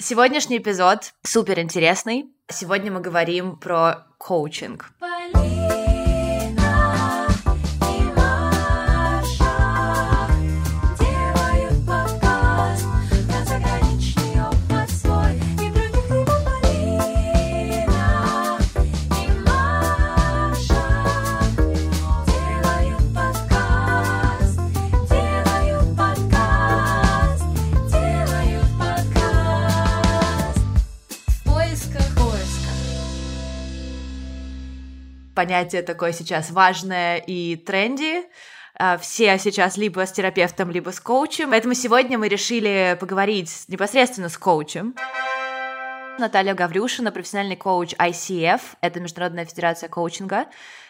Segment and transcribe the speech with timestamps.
[0.00, 2.30] Сегодняшний эпизод супер интересный.
[2.48, 4.92] Сегодня мы говорим про коучинг.
[35.38, 38.24] Понятие такое сейчас важное и тренди.
[38.74, 41.50] А, все сейчас либо с терапевтом, либо с коучем.
[41.50, 44.96] Поэтому сегодня мы решили поговорить непосредственно с коучем.
[46.18, 50.46] Наталья Гаврюшина, профессиональный коуч ICF, это Международная федерация коучинга.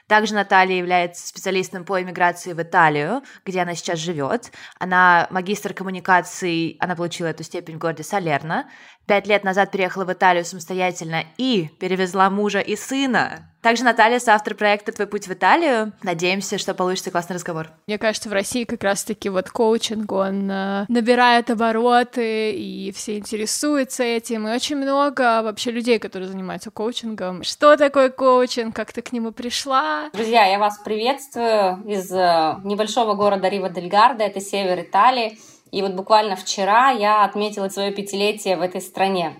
[0.08, 4.50] Также Наталья является специалистом по иммиграции в Италию, где она сейчас живет.
[4.78, 8.66] Она магистр коммуникаций, она получила эту степень в городе Салерно.
[9.06, 13.48] Пять лет назад переехала в Италию самостоятельно и перевезла мужа и сына.
[13.62, 15.92] Также Наталья, соавтор проекта «Твой путь в Италию».
[16.02, 17.70] Надеемся, что получится классный разговор.
[17.88, 24.04] Мне кажется, в России как раз-таки вот коучинг, он э, набирает обороты, и все интересуются
[24.04, 27.42] этим, и очень много вообще людей, которые занимаются коучингом.
[27.42, 29.97] Что такое коучинг, как ты к нему пришла?
[30.12, 35.38] Друзья, я вас приветствую из э, небольшого города Рива-дель-Гарда, это север Италии.
[35.72, 39.36] И вот буквально вчера я отметила свое пятилетие в этой стране.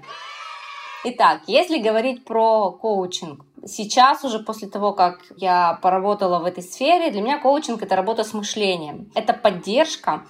[1.04, 7.10] Итак, если говорить про коучинг, сейчас уже после того, как я поработала в этой сфере,
[7.10, 9.10] для меня коучинг— это работа с мышлением.
[9.14, 10.24] Это поддержка,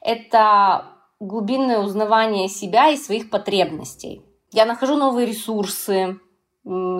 [0.00, 0.86] это
[1.20, 4.22] глубинное узнавание себя и своих потребностей.
[4.52, 6.18] Я нахожу новые ресурсы,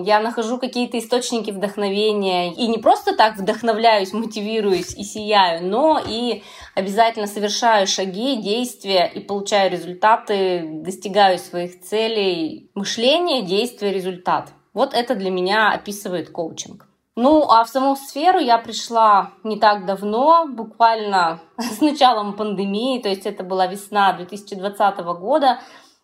[0.03, 2.53] я нахожу какие-то источники вдохновения.
[2.53, 6.41] И не просто так вдохновляюсь, мотивируюсь и сияю, но и
[6.75, 12.71] обязательно совершаю шаги, действия и получаю результаты, достигаю своих целей.
[12.73, 14.49] Мышление, действие, результат.
[14.73, 16.87] Вот это для меня описывает коучинг.
[17.15, 23.09] Ну, а в саму сферу я пришла не так давно, буквально с началом пандемии, то
[23.09, 25.59] есть это была весна 2020 года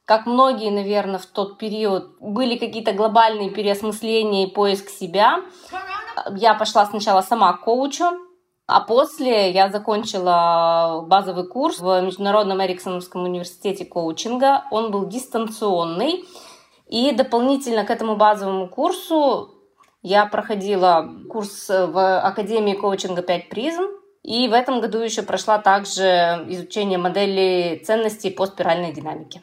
[0.06, 5.42] как многие, наверное, в тот период были какие-то глобальные переосмысления и поиск себя.
[6.36, 8.06] Я пошла сначала сама к коучу,
[8.68, 14.66] а после я закончила базовый курс в Международном Эриксоновском университете коучинга.
[14.72, 16.26] Он был дистанционный.
[16.88, 19.56] И дополнительно к этому базовому курсу
[20.04, 23.84] я проходила курс в Академии коучинга 5 призм.
[24.22, 29.42] И в этом году еще прошла также изучение модели ценностей по спиральной динамике.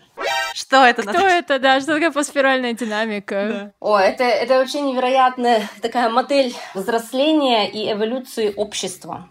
[0.52, 1.02] Что это?
[1.02, 1.80] Кто это, да?
[1.80, 3.72] Что такое поспиральная динамика?
[3.80, 9.28] О, это, это вообще невероятная такая модель взросления и эволюции общества.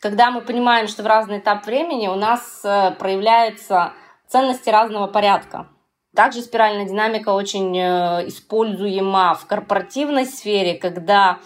[0.00, 3.92] Когда мы понимаем, что в разный этап времени у нас э, проявляются
[4.28, 5.68] ценности разного порядка.
[6.14, 11.38] Также спиральная динамика очень э, используема в корпоративной сфере, когда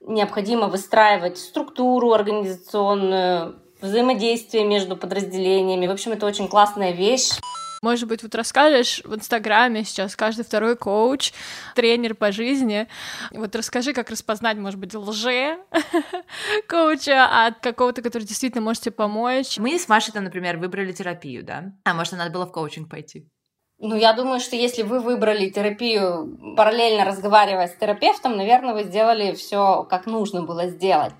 [0.00, 5.86] необходимо выстраивать структуру организационную, взаимодействие между подразделениями.
[5.86, 7.30] В общем, это очень классная вещь.
[7.82, 11.32] Может быть, вот расскажешь в Инстаграме сейчас каждый второй коуч,
[11.74, 12.86] тренер по жизни.
[13.32, 15.58] Вот расскажи, как распознать, может быть, лже
[16.68, 19.58] коуча от какого-то, который действительно может тебе помочь.
[19.58, 21.72] Мы с Машей, там, например, выбрали терапию, да?
[21.84, 23.26] А может, надо было в коучинг пойти?
[23.80, 29.34] Ну, я думаю, что если вы выбрали терапию, параллельно разговаривая с терапевтом, наверное, вы сделали
[29.34, 31.14] все, как нужно было сделать.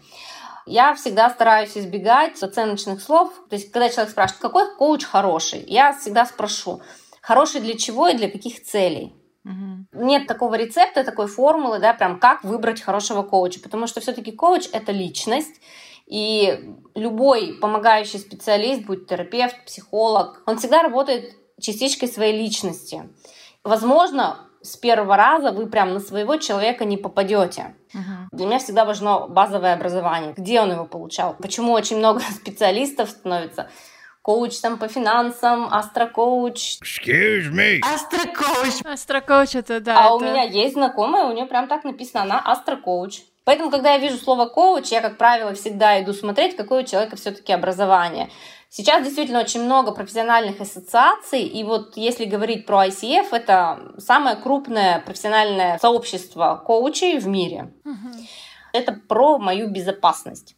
[0.67, 3.33] Я всегда стараюсь избегать оценочных слов.
[3.49, 6.83] То есть, когда человек спрашивает, какой коуч хороший, я всегда спрошу,
[7.21, 9.15] хороший для чего и для каких целей.
[9.45, 10.05] Угу.
[10.05, 14.69] Нет такого рецепта, такой формулы, да, прям как выбрать хорошего коуча, потому что все-таки коуч
[14.73, 15.61] это личность,
[16.07, 23.09] и любой помогающий специалист, будь терапевт, психолог, он всегда работает частичкой своей личности.
[23.65, 27.75] Возможно, с первого раза вы прям на своего человека не попадете.
[27.95, 28.27] Uh-huh.
[28.33, 30.33] Для меня всегда важно базовое образование.
[30.37, 31.35] Где он его получал?
[31.35, 33.71] Почему очень много специалистов становится?
[34.23, 36.79] Коуч там по финансам, астрокоуч.
[36.81, 37.81] Excuse me.
[37.83, 38.85] Астрокоуч.
[38.85, 39.99] Астрокоуч это да.
[39.99, 40.15] А это...
[40.15, 43.23] у меня есть знакомая, у нее прям так написано, она астрокоуч.
[43.45, 47.17] Поэтому, когда я вижу слово коуч, я, как правило, всегда иду смотреть, какое у человека
[47.17, 48.31] все-таки образование.
[48.75, 55.01] Сейчас действительно очень много профессиональных ассоциаций, и вот если говорить про ICF, это самое крупное
[55.01, 57.75] профессиональное сообщество коучей в мире.
[57.85, 58.09] Угу.
[58.73, 60.57] Это про мою безопасность,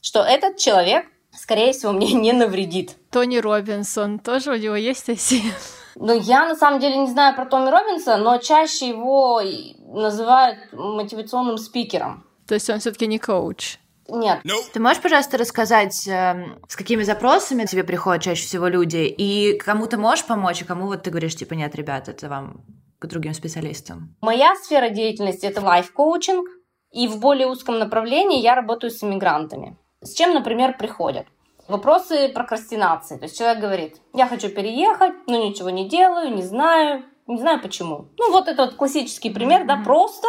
[0.00, 2.96] что этот человек, скорее всего, мне не навредит.
[3.12, 5.54] Тони Робинсон, тоже у него есть ICF?
[5.94, 9.40] Ну, я на самом деле не знаю про Тони Робинса, но чаще его
[9.86, 12.26] называют мотивационным спикером.
[12.48, 13.78] То есть он все-таки не коуч?
[14.08, 14.40] Нет.
[14.72, 19.86] Ты можешь, пожалуйста, рассказать, э, с какими запросами тебе приходят чаще всего люди, и кому
[19.86, 22.64] ты можешь помочь, а кому вот ты говоришь, типа, нет, ребят, это вам
[22.98, 24.16] к другим специалистам?
[24.20, 26.46] Моя сфера деятельности– это лайф-коучинг,
[26.92, 29.78] и в более узком направлении я работаю с иммигрантами.
[30.02, 31.26] С чем, например, приходят?
[31.68, 33.16] Вопросы прокрастинации.
[33.16, 37.62] То есть человек говорит, я хочу переехать, но ничего не делаю, не знаю, не знаю
[37.62, 38.08] почему.
[38.18, 39.66] Ну вот это вот классический пример, mm-hmm.
[39.66, 40.26] да, просто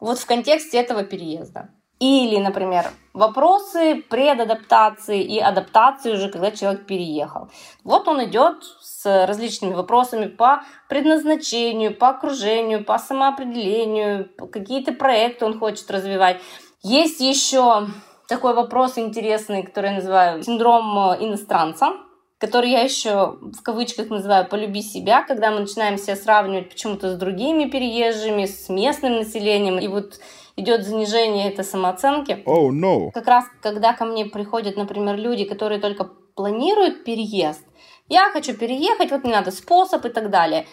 [0.00, 1.70] вот в контексте этого переезда.
[2.00, 7.50] Или, например, вопросы предадаптации и адаптации уже, когда человек переехал.
[7.84, 15.58] Вот он идет с различными вопросами по предназначению, по окружению, по самоопределению, какие-то проекты он
[15.58, 16.40] хочет развивать.
[16.82, 17.88] Есть еще
[18.28, 21.92] такой вопрос интересный, который я называю синдром иностранца
[22.38, 27.18] который я еще в кавычках называю «полюби себя», когда мы начинаем себя сравнивать почему-то с
[27.18, 30.18] другими переезжими, с местным населением, и вот
[30.56, 32.42] идет занижение этой самооценки.
[32.46, 33.10] Oh, no.
[33.12, 37.64] Как раз, когда ко мне приходят, например, люди, которые только планируют переезд,
[38.08, 40.66] я хочу переехать, вот мне надо способ и так далее.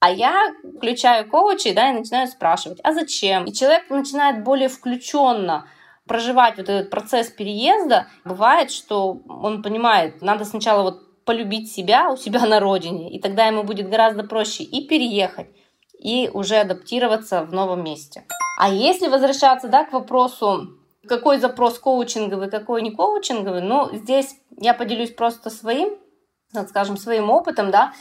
[0.00, 3.44] А я включаю коучи, да, и начинаю спрашивать, а зачем?
[3.44, 5.66] И человек начинает более включенно
[6.06, 12.16] проживать вот этот процесс переезда, бывает, что он понимает, надо сначала вот полюбить себя у
[12.16, 15.48] себя на родине, и тогда ему будет гораздо проще и переехать,
[16.00, 18.24] и уже адаптироваться в новом месте.
[18.58, 20.70] А если возвращаться да, к вопросу,
[21.06, 25.96] какой запрос коучинговый, какой не коучинговый, ну, здесь я поделюсь просто своим,
[26.52, 27.92] так скажем, своим опытом, да,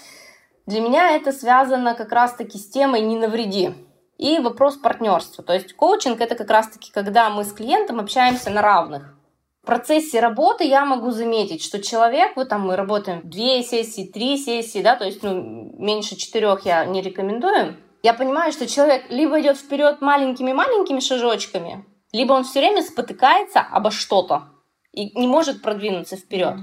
[0.66, 3.74] для меня это связано как раз-таки с темой «не навреди».
[4.18, 5.44] И вопрос партнерства.
[5.44, 9.18] То есть коучинг это как раз-таки, когда мы с клиентом общаемся на равных.
[9.64, 14.38] В процессе работы я могу заметить, что человек, вот там мы работаем две сессии, три
[14.38, 17.78] сессии, да, то есть ну, меньше четырех я не рекомендую.
[18.02, 23.92] Я понимаю, что человек либо идет вперед маленькими-маленькими шажочками, либо он все время спотыкается обо
[23.92, 24.50] что-то
[24.94, 26.56] и не может продвинуться вперед.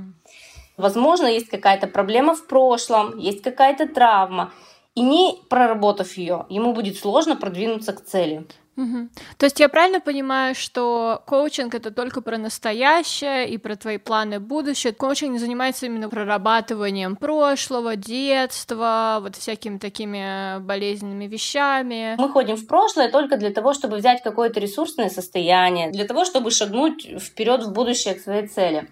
[0.76, 4.52] Возможно, есть какая-то проблема в прошлом, есть какая-то травма.
[4.96, 8.46] И не проработав ее, ему будет сложно продвинуться к цели.
[8.76, 9.08] Угу.
[9.38, 14.38] То есть я правильно понимаю, что коучинг это только про настоящее и про твои планы
[14.38, 14.92] будущее.
[14.92, 22.16] Коучинг не занимается именно прорабатыванием прошлого, детства, вот всякими такими болезненными вещами.
[22.18, 26.50] Мы ходим в прошлое только для того, чтобы взять какое-то ресурсное состояние, для того, чтобы
[26.50, 28.88] шагнуть вперед в будущее к своей цели.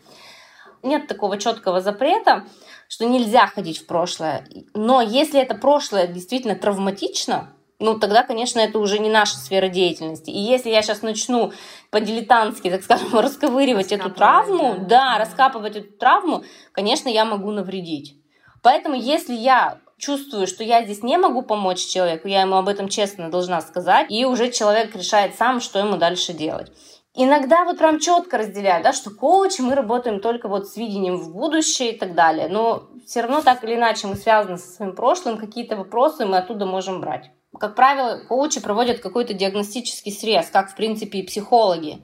[0.85, 2.45] Нет такого четкого запрета
[2.89, 4.47] что нельзя ходить в прошлое.
[4.75, 10.31] Но если это прошлое действительно травматично, ну тогда, конечно, это уже не наша сфера деятельности.
[10.31, 11.53] И если я сейчас начну
[11.91, 14.85] по-дилетантски, так скажем, расковыривать эту травму, да.
[14.85, 18.17] да, раскапывать эту травму, конечно, я могу навредить.
[18.63, 22.89] Поэтому, если я чувствую, что я здесь не могу помочь человеку, я ему об этом
[22.89, 26.73] честно должна сказать, и уже человек решает сам, что ему дальше делать.
[27.17, 31.33] Иногда вот прям четко разделяю, да, что коучи мы работаем только вот с видением в
[31.33, 32.49] будущее и так далее.
[32.49, 36.67] Но все равно так или иначе мы связаны со своим прошлым, какие-то вопросы мы оттуда
[36.67, 37.31] можем брать.
[37.59, 42.03] Как правило, коучи проводят какой-то диагностический срез, как в принципе и психологи.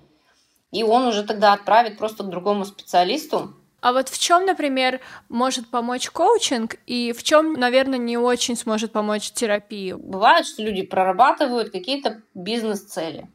[0.71, 5.69] И он уже тогда отправит просто к другому специалисту, а вот в чем, например, может
[5.69, 9.97] помочь коучинг и в чем, наверное, не очень сможет помочь терапия?
[9.97, 13.31] Бывает, что люди прорабатывают какие-то бизнес-цели.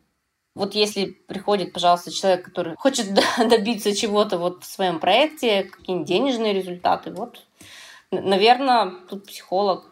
[0.56, 6.54] Вот если приходит, пожалуйста, человек, который хочет добиться чего-то вот в своем проекте, какие-нибудь денежные
[6.54, 7.46] результаты, вот,
[8.12, 9.86] наверное, тут психолог.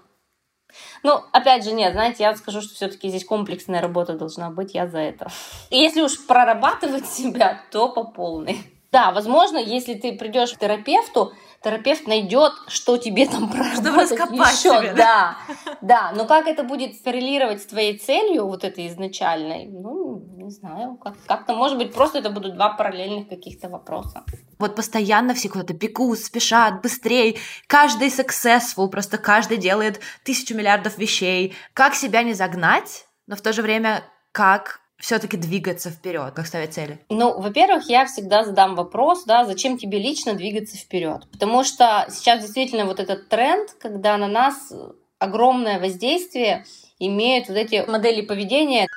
[1.03, 4.87] Ну, опять же, нет, знаете, я скажу, что все-таки здесь комплексная работа должна быть, я
[4.87, 5.29] за это.
[5.69, 8.59] Если уж прорабатывать себя, то по полной.
[8.93, 11.33] Да, возможно, если ты придешь к терапевту,
[11.63, 14.77] терапевт найдет, что тебе там проработать Чтобы еще.
[14.79, 15.35] Себе, да?
[15.47, 16.11] да, да.
[16.15, 21.17] Но как это будет коррелировать с твоей целью, вот этой изначальной, ну, не знаю, как-
[21.25, 24.23] как-то, может быть, просто это будут два параллельных каких-то вопроса.
[24.59, 27.37] Вот постоянно все куда-то бегут, спешат, быстрее.
[27.65, 31.55] Каждый successful, просто каждый делает тысячу миллиардов вещей.
[31.73, 36.73] Как себя не загнать, но в то же время как все-таки двигаться вперед, как ставить
[36.73, 36.97] цели?
[37.09, 41.27] Ну, во-первых, я всегда задам вопрос, да, зачем тебе лично двигаться вперед?
[41.29, 44.71] Потому что сейчас действительно вот этот тренд, когда на нас
[45.19, 46.65] огромное воздействие
[46.99, 48.87] имеют вот эти модели поведения.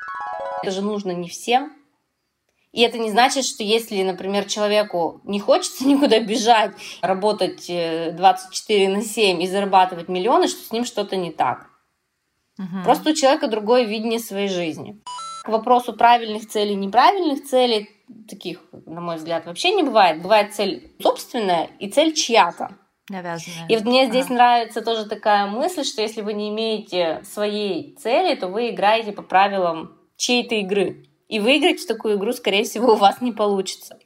[0.63, 1.73] Это же нужно не всем.
[2.71, 6.71] И это не значит, что если, например, человеку не хочется никуда бежать,
[7.03, 11.67] работать 24 э, на 7 и зарабатывать миллионы, что с ним что-то не так.
[12.61, 12.85] Угу.
[12.85, 15.03] Просто у человека другое видение своей жизни
[15.47, 17.89] к вопросу правильных целей, неправильных целей,
[18.29, 20.21] таких, на мой взгляд, вообще не бывает.
[20.21, 22.71] Бывает цель собственная и цель чья-то.
[23.09, 23.69] Навязанная.
[23.69, 24.35] И вот мне здесь ага.
[24.35, 29.23] нравится тоже такая мысль, что если вы не имеете своей цели, то вы играете по
[29.23, 31.07] правилам чьей-то игры.
[31.29, 33.99] И выиграть в такую игру, скорее всего, у вас не получится.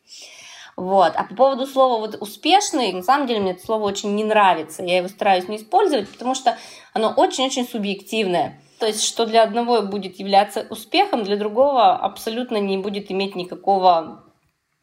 [0.77, 1.15] Вот.
[1.17, 4.83] А по поводу слова вот успешный, на самом деле мне это слово очень не нравится.
[4.83, 6.59] Я его стараюсь не использовать, потому что
[6.93, 8.61] оно очень-очень субъективное.
[8.81, 14.25] То есть, что для одного будет являться успехом, для другого абсолютно не будет иметь никакого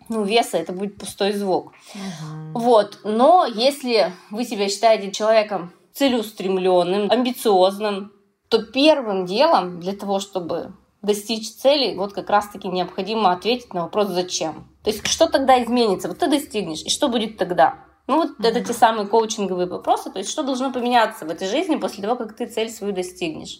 [0.08, 1.74] ну, веса, это будет пустой звук.
[1.96, 2.60] Угу.
[2.60, 3.00] Вот.
[3.04, 8.12] Но если вы себя считаете человеком целеустремленным, амбициозным,
[8.50, 14.10] то первым делом для того, чтобы достичь цели, вот как раз-таки необходимо ответить на вопрос
[14.10, 14.68] «зачем?».
[14.84, 16.08] То есть что тогда изменится?
[16.08, 17.80] Вот ты достигнешь, и что будет тогда?
[18.06, 18.48] Ну вот mm-hmm.
[18.48, 22.16] это те самые коучинговые вопросы, то есть что должно поменяться в этой жизни после того,
[22.16, 23.60] как ты цель свою достигнешь.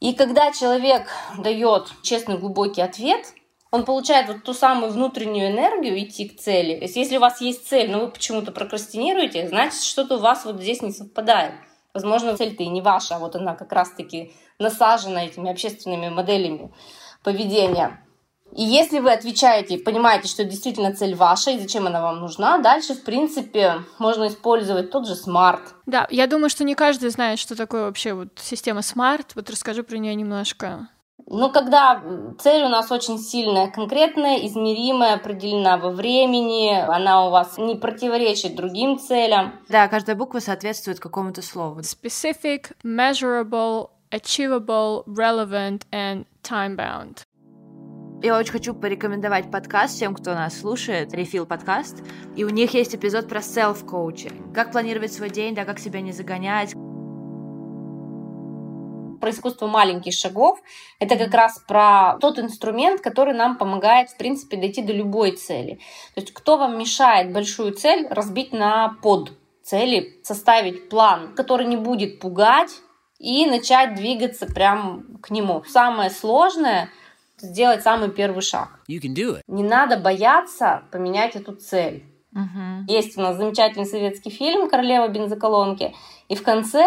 [0.00, 3.34] И когда человек дает честный глубокий ответ,
[3.70, 6.76] он получает вот ту самую внутреннюю энергию идти к цели.
[6.76, 10.44] То есть если у вас есть цель, но вы почему-то прокрастинируете, значит что-то у вас
[10.44, 11.52] вот здесь не совпадает.
[11.92, 16.72] Возможно, цель-то и не ваша, а вот она как раз-таки насажена этими общественными моделями
[17.22, 18.04] поведения.
[18.56, 22.94] И если вы отвечаете, понимаете, что действительно цель ваша и зачем она вам нужна, дальше,
[22.94, 25.62] в принципе, можно использовать тот же SMART.
[25.86, 29.32] Да, я думаю, что не каждый знает, что такое вообще вот система SMART.
[29.34, 30.88] Вот расскажи про нее немножко.
[31.26, 32.02] Ну, когда
[32.40, 38.56] цель у нас очень сильная, конкретная, измеримая, определена во времени, она у вас не противоречит
[38.56, 39.54] другим целям.
[39.68, 41.80] Да, каждая буква соответствует какому-то слову.
[41.80, 47.18] Specific, measurable, achievable, relevant and time-bound.
[48.22, 52.02] Я очень хочу порекомендовать подкаст всем, кто нас слушает, Refill подкаст.
[52.36, 54.52] И у них есть эпизод про self-коучинг.
[54.52, 56.74] Как планировать свой день, да, как себя не загонять.
[59.22, 60.60] Про искусство маленьких шагов.
[60.98, 65.76] Это как раз про тот инструмент, который нам помогает, в принципе, дойти до любой цели.
[66.14, 71.78] То есть кто вам мешает большую цель разбить на под цели, составить план, который не
[71.78, 72.82] будет пугать,
[73.18, 75.62] и начать двигаться прям к нему.
[75.66, 76.90] Самое сложное—
[77.40, 78.80] сделать самый первый шаг.
[78.88, 79.42] You can do it.
[79.46, 82.04] Не надо бояться поменять эту цель.
[82.34, 82.84] Uh-huh.
[82.86, 85.94] Есть у нас замечательный советский фильм «Королева бензоколонки»,
[86.28, 86.86] и в конце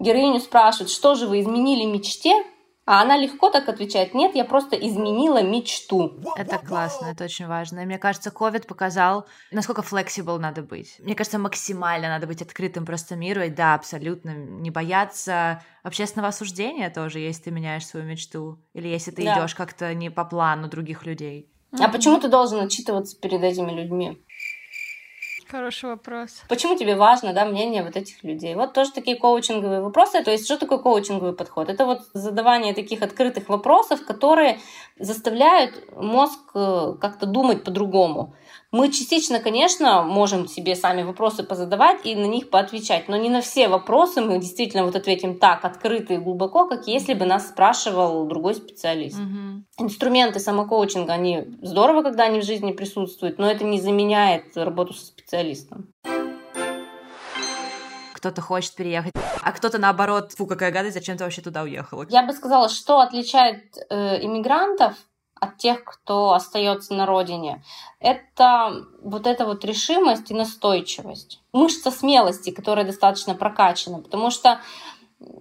[0.00, 2.44] героиню спрашивают, что же вы изменили мечте,
[2.86, 6.18] а она легко так отвечает, нет, я просто изменила мечту.
[6.36, 7.80] Это классно, это очень важно.
[7.80, 10.96] И мне кажется, COVID показал, насколько flexible надо быть.
[10.98, 16.90] Мне кажется, максимально надо быть открытым просто миру, и да, абсолютно не бояться общественного осуждения
[16.90, 19.38] тоже, если ты меняешь свою мечту, или если ты да.
[19.38, 21.50] идешь как-то не по плану других людей.
[21.78, 24.20] А почему ты должен отчитываться перед этими людьми?
[25.50, 26.42] Хороший вопрос.
[26.48, 28.54] Почему тебе важно, да, мнение вот этих людей?
[28.54, 30.22] Вот тоже такие коучинговые вопросы.
[30.22, 31.68] То есть, что такое коучинговый подход?
[31.68, 34.60] Это вот задавание таких открытых вопросов, которые
[34.98, 38.34] заставляют мозг э, как-то думать по-другому.
[38.72, 43.40] Мы частично, конечно, можем себе сами вопросы позадавать и на них поотвечать, но не на
[43.40, 48.26] все вопросы мы действительно вот ответим так открыто и глубоко, как если бы нас спрашивал
[48.26, 49.18] другой специалист.
[49.18, 49.84] Угу.
[49.86, 55.06] Инструменты самокоучинга, они здорово, когда они в жизни присутствуют, но это не заменяет работу со
[55.06, 55.92] специалистом
[58.20, 62.04] кто-то хочет переехать, а кто-то наоборот, фу, какая гадость, зачем ты вообще туда уехала?
[62.10, 64.94] Я бы сказала, что отличает э, иммигрантов
[65.40, 67.64] от тех, кто остается на родине,
[67.98, 71.40] это вот эта вот решимость и настойчивость.
[71.52, 74.60] Мышца смелости, которая достаточно прокачана, потому что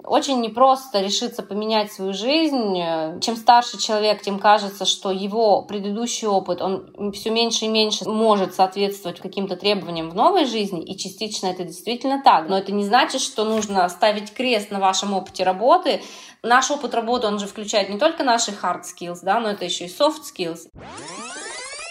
[0.03, 2.75] очень непросто решиться поменять свою жизнь.
[3.21, 8.53] Чем старше человек, тем кажется, что его предыдущий опыт, он все меньше и меньше может
[8.55, 12.49] соответствовать каким-то требованиям в новой жизни, и частично это действительно так.
[12.49, 16.01] Но это не значит, что нужно ставить крест на вашем опыте работы.
[16.43, 19.85] Наш опыт работы, он же включает не только наши hard skills, да, но это еще
[19.85, 20.69] и soft skills.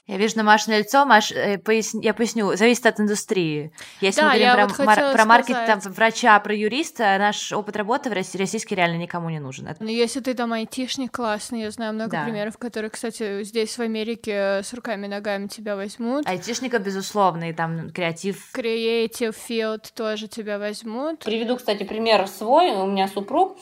[0.08, 3.72] Я вижу на Машино лицо, Маш, э, поясни, я поясню, зависит от индустрии.
[4.00, 7.76] Если да, мы говорим про, вот мар- про маркет там, врача, про юриста, наш опыт
[7.76, 9.68] работы в России, российский реально никому не нужен.
[9.78, 12.24] Ну, если ты там айтишник классный, я знаю много да.
[12.24, 16.26] примеров, которые, кстати, здесь в Америке с руками и ногами тебя возьмут.
[16.26, 18.50] Айтишника, безусловно, и там креатив.
[18.56, 21.22] Creative field тоже тебя возьмут.
[21.22, 22.70] Приведу, кстати, пример свой.
[22.70, 23.58] У меня супруг,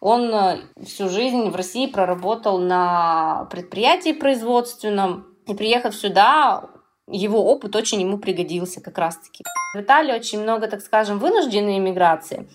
[0.00, 6.68] он э, всю жизнь в России проработал на предприятии производственном, и приехав сюда,
[7.08, 9.44] его опыт очень ему пригодился как раз-таки.
[9.74, 12.48] В Италии очень много, так скажем, вынужденной иммиграции.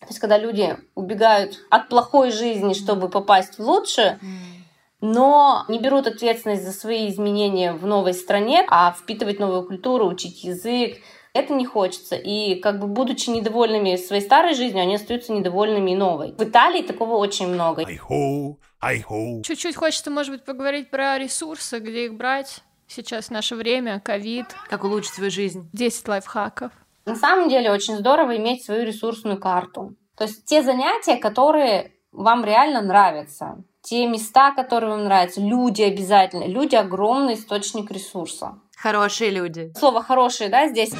[0.00, 4.18] То есть, когда люди убегают от плохой жизни, чтобы попасть в лучшее,
[5.02, 10.42] но не берут ответственность за свои изменения в новой стране, а впитывать новую культуру, учить
[10.42, 10.98] язык,
[11.32, 12.16] это не хочется.
[12.16, 16.32] И как бы будучи недовольными своей старой жизнью, они остаются недовольными и новой.
[16.32, 17.84] В Италии такого очень много.
[19.42, 22.62] Чуть-чуть хочется, может быть, поговорить про ресурсы, где их брать.
[22.86, 24.46] Сейчас наше время, ковид.
[24.68, 25.68] Как улучшить свою жизнь.
[25.72, 26.72] 10 лайфхаков.
[27.06, 29.96] На самом деле очень здорово иметь свою ресурсную карту.
[30.16, 33.64] То есть те занятия, которые вам реально нравятся.
[33.82, 36.44] те места, которые вам нравятся, люди обязательно.
[36.44, 38.60] Люди огромный источник ресурса.
[38.80, 39.72] Хорошие люди.
[39.76, 40.94] Слово хорошие, да, здесь?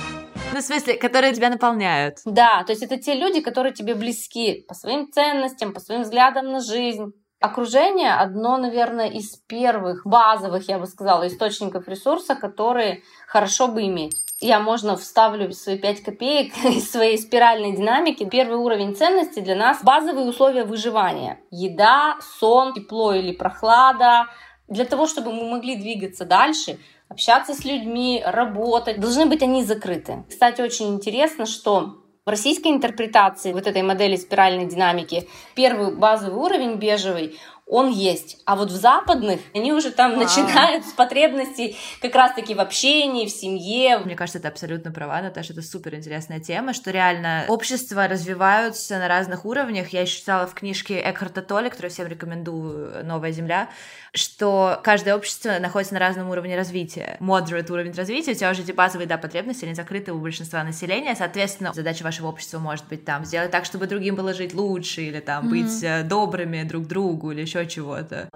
[0.52, 2.18] Ну, в смысле, которые тебя наполняют.
[2.26, 6.52] Да, то есть это те люди, которые тебе близки по своим ценностям, по своим взглядам
[6.52, 7.14] на жизнь.
[7.40, 14.14] Окружение одно, наверное, из первых базовых, я бы сказала, источников ресурса, которые хорошо бы иметь.
[14.40, 18.28] Я, можно, вставлю свои 5 копеек из своей спиральной динамики.
[18.28, 21.40] Первый уровень ценности для нас— базовые условия выживания.
[21.50, 24.26] Еда, сон, тепло или прохлада.
[24.68, 26.78] Для того, чтобы мы могли двигаться дальше,
[27.10, 30.24] общаться с людьми, работать, должны быть они закрыты.
[30.28, 36.76] Кстати, очень интересно, что в российской интерпретации вот этой модели спиральной динамики первый базовый уровень
[36.76, 37.36] бежевый,
[37.70, 38.38] он есть.
[38.44, 40.24] А вот в западных они уже там Вау.
[40.24, 43.98] начинают с потребностей как раз-таки в общении, в семье.
[43.98, 49.06] Мне кажется, это абсолютно права, Наташа, это супер интересная тема, что реально общества развиваются на
[49.06, 49.90] разных уровнях.
[49.90, 53.68] Я еще читала в книжке Экхарта Толли, которую всем рекомендую, «Новая земля»,
[54.12, 57.16] что каждое общество находится на разном уровне развития.
[57.20, 61.14] Moderate уровень развития, у тебя уже эти базовые да, потребности, они закрыты у большинства населения,
[61.14, 65.20] соответственно, задача вашего общества может быть там сделать так, чтобы другим было жить лучше, или
[65.20, 65.50] там mm-hmm.
[65.50, 68.28] быть э, добрыми друг другу, или еще чего-то.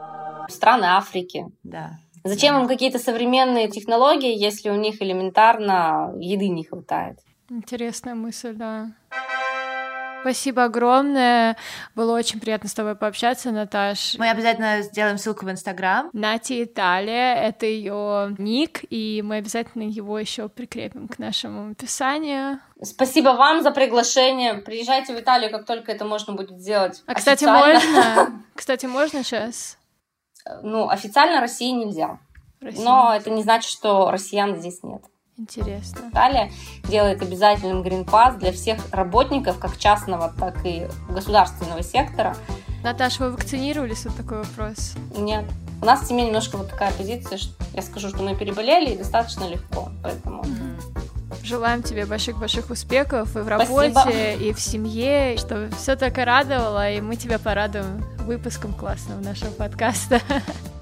[0.48, 1.46] Страны Африки.
[1.62, 1.98] Да.
[2.24, 7.18] Зачем им какие-то современные технологии, если у них элементарно еды не хватает?
[7.50, 8.92] Интересная мысль, да.
[10.24, 11.54] Спасибо огромное.
[11.94, 14.14] Было очень приятно с тобой пообщаться, Наташ.
[14.16, 16.08] Мы обязательно сделаем ссылку в Инстаграм.
[16.14, 22.58] Нати Италия— это ее ник, и мы обязательно его еще прикрепим к нашему описанию.
[22.82, 24.54] Спасибо вам за приглашение.
[24.54, 27.02] Приезжайте в Италию, как только это можно будет сделать.
[27.04, 28.42] А, кстати, можно?
[28.54, 29.76] Кстати, можно сейчас?
[30.62, 32.18] Ну, официально России нельзя.
[32.62, 32.82] Россия.
[32.82, 35.02] Но это не значит, что россиян здесь нет.
[35.36, 36.10] Интересно.
[36.12, 36.52] Далее
[36.84, 42.36] делает обязательным Pass для всех работников, как частного, так и государственного сектора.
[42.84, 44.04] Наташа, вы вакцинировались?
[44.04, 44.94] Вот такой вопрос.
[45.16, 45.44] Нет.
[45.82, 48.96] У нас в семье немножко вот такая позиция, что я скажу, что мы переболели и
[48.96, 50.44] достаточно легко, поэтому...
[51.42, 54.42] Желаем тебе больших-больших успехов и в работе, Спасибо.
[54.42, 59.50] и в семье, чтобы все так и радовало, и мы тебя порадуем выпуском классного нашего
[59.50, 60.20] подкаста.